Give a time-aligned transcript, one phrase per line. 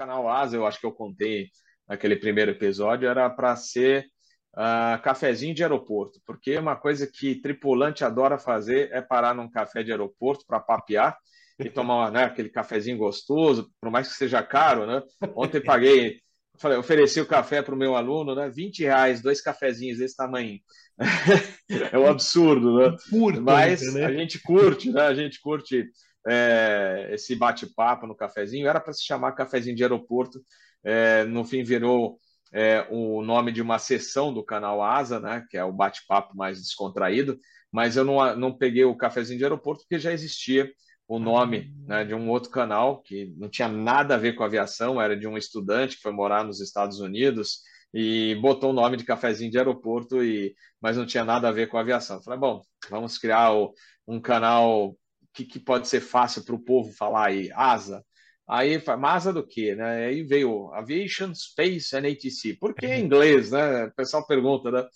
[0.00, 1.50] canal Asa, eu acho que eu contei
[1.86, 4.06] naquele primeiro episódio, era para ser
[4.54, 9.82] uh, cafezinho de aeroporto, porque uma coisa que tripulante adora fazer é parar num café
[9.82, 11.18] de aeroporto para papear
[11.58, 15.02] e tomar né, aquele cafezinho gostoso, por mais que seja caro, né?
[15.36, 16.18] Ontem paguei,
[16.56, 18.48] falei, ofereci o café para o meu aluno, né?
[18.48, 20.58] 20 reais, dois cafezinhos desse tamanho.
[21.92, 22.96] é um absurdo, né?
[23.10, 24.06] Curta, Mas né?
[24.06, 25.02] a gente curte, né?
[25.02, 25.86] A gente curte
[26.26, 28.68] é, esse bate-papo no cafezinho.
[28.68, 30.40] Era para se chamar cafezinho de aeroporto,
[30.84, 32.18] é, no fim virou
[32.52, 36.58] é, o nome de uma sessão do canal Asa, né, que é o bate-papo mais
[36.60, 37.38] descontraído,
[37.70, 40.70] mas eu não, não peguei o cafezinho de aeroporto porque já existia
[41.06, 45.00] o nome né, de um outro canal que não tinha nada a ver com aviação,
[45.00, 47.60] era de um estudante que foi morar nos Estados Unidos
[47.92, 51.68] e botou o nome de cafezinho de aeroporto, e, mas não tinha nada a ver
[51.68, 52.16] com aviação.
[52.16, 53.74] Eu falei, bom, vamos criar o,
[54.06, 54.96] um canal
[55.32, 58.04] que, que pode ser fácil para o povo falar aí, ASA.
[58.48, 60.06] Aí, masa do quê, né?
[60.06, 62.56] Aí veio Aviation, Space and ATC.
[62.58, 63.84] Por que em inglês, né?
[63.84, 64.86] O pessoal pergunta, né?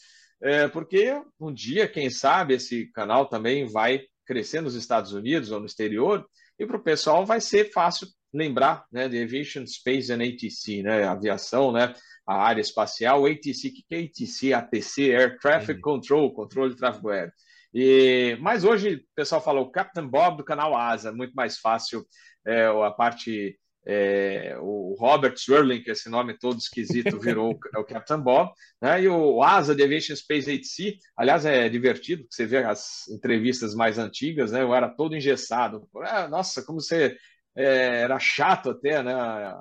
[0.42, 5.60] É porque um dia, quem sabe, esse canal também vai crescer nos Estados Unidos ou
[5.60, 6.27] no exterior,
[6.58, 11.05] e para o pessoal vai ser fácil lembrar, né, de Aviation, Space and ATC, né,
[11.05, 11.94] aviação, né,
[12.27, 14.52] a área espacial, ATC, o que é ATC?
[14.52, 17.32] ATC, Air Traffic Control, controle de tráfego aéreo.
[17.75, 22.06] E, mas hoje o pessoal fala o Captain Bob do canal Asa, muito mais fácil
[22.47, 23.58] é, a parte.
[23.86, 29.02] É, o Robert Swirling, que esse nome todo esquisito, virou é o Captain Bob, né?
[29.02, 33.98] e o Asa de Aviation Space 8C, aliás, é divertido, você vê as entrevistas mais
[33.98, 34.62] antigas, né?
[34.62, 37.14] eu era todo engessado, ah, nossa, como você
[37.56, 39.14] é, era chato até, né,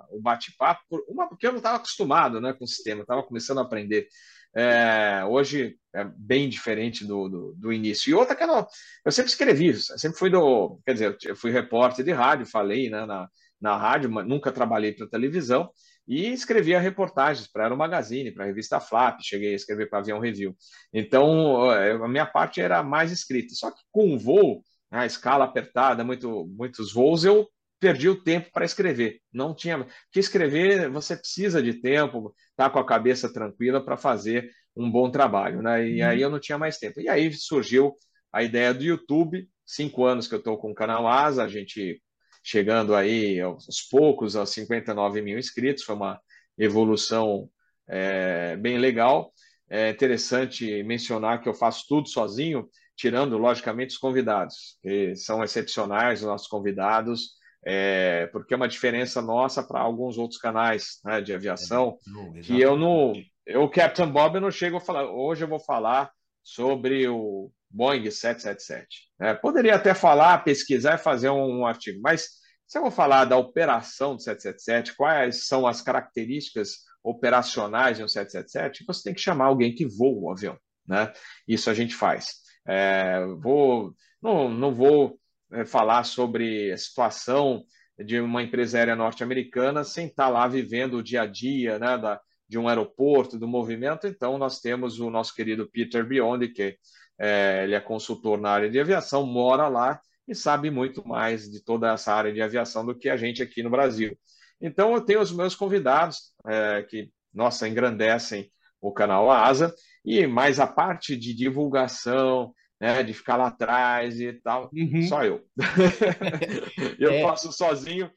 [0.10, 3.64] o bate-papo, uma porque eu não estava acostumado, né, com o sistema, estava começando a
[3.64, 4.08] aprender.
[4.56, 8.10] É, hoje é bem diferente do, do, do, início.
[8.10, 8.68] E outra que eu,
[9.06, 13.06] eu sempre escrevi, sempre fui do, quer dizer, eu fui repórter de rádio, falei né,
[13.06, 13.28] na,
[13.60, 15.70] na rádio, nunca trabalhei para televisão
[16.08, 20.20] e escrevia reportagens para Aero Magazine, para a revista Flap, cheguei a escrever para Avião
[20.20, 20.56] Review.
[20.92, 23.54] Então, a minha parte era mais escrita.
[23.56, 24.62] Só que com o voo,
[24.92, 27.48] né, a escala apertada, muito, muitos voos, eu
[27.84, 29.20] perdi o tempo para escrever.
[29.32, 29.86] Não tinha.
[30.10, 35.12] Que escrever, você precisa de tempo, tá com a cabeça tranquila para fazer um bom
[35.12, 35.86] trabalho, né?
[35.86, 36.08] E uhum.
[36.08, 37.02] aí eu não tinha mais tempo.
[37.02, 37.94] E aí surgiu
[38.32, 39.50] a ideia do YouTube.
[39.66, 42.02] Cinco anos que eu estou com o canal Asa, a gente
[42.42, 46.20] chegando aí aos poucos aos 59 mil inscritos, foi uma
[46.58, 47.50] evolução
[47.88, 49.34] é, bem legal.
[49.70, 56.22] É interessante mencionar que eu faço tudo sozinho, tirando, logicamente, os convidados, que são excepcionais,
[56.22, 61.34] os nossos convidados é, porque é uma diferença nossa para alguns outros canais né, de
[61.34, 61.98] aviação,
[62.36, 63.14] é, que eu não,
[63.46, 66.12] eu, Captain Bob, eu não chego a falar, hoje eu vou falar
[66.44, 69.10] sobre o Boeing 777.
[69.20, 69.34] Né?
[69.34, 72.28] Poderia até falar, pesquisar e fazer um, um artigo, mas
[72.68, 78.08] se eu vou falar da operação do 777, quais são as características operacionais de um
[78.08, 80.58] 777, você tem que chamar alguém que voa o avião.
[80.88, 81.12] Né?
[81.48, 82.36] Isso a gente faz.
[82.66, 85.20] É, vou, não, não vou
[85.54, 87.64] é, falar sobre a situação
[87.98, 92.20] de uma empresa aérea norte-americana sem estar lá vivendo o dia a dia né, da,
[92.48, 94.08] de um aeroporto, do movimento.
[94.08, 96.78] Então, nós temos o nosso querido Peter Biondi, que
[97.20, 101.64] é, ele é consultor na área de aviação, mora lá e sabe muito mais de
[101.64, 104.18] toda essa área de aviação do que a gente aqui no Brasil.
[104.60, 108.50] Então, eu tenho os meus convidados é, que, nossa, engrandecem
[108.80, 114.34] o canal Asa, e mais a parte de divulgação, né, de ficar lá atrás e
[114.34, 114.70] tal.
[114.74, 115.04] Uhum.
[115.04, 115.42] Só eu.
[117.00, 117.22] eu é.
[117.22, 118.12] faço sozinho